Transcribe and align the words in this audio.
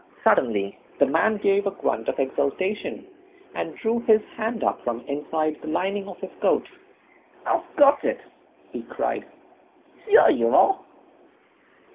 Suddenly 0.23 0.79
the 0.97 1.05
man 1.05 1.37
gave 1.37 1.67
a 1.67 1.69
grunt 1.69 2.09
of 2.09 2.17
exultation, 2.19 3.05
and 3.53 3.75
drew 3.75 3.99
his 3.99 4.23
hand 4.35 4.63
up 4.63 4.83
from 4.83 5.01
inside 5.01 5.61
the 5.61 5.67
lining 5.67 6.07
of 6.07 6.17
his 6.19 6.31
coat. 6.41 6.67
"I've 7.45 7.75
got 7.75 8.03
it," 8.03 8.19
he 8.71 8.81
cried. 8.81 9.25
"Here 10.07 10.27
you 10.31 10.55
are!" 10.55 10.79